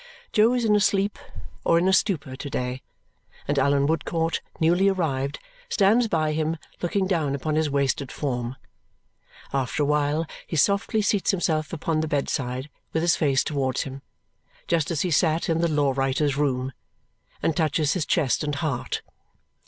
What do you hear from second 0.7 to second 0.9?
a